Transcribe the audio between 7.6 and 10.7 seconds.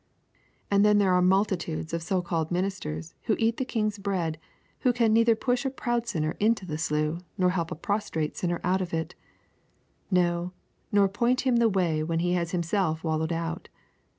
a prostrate sinner out of it; no,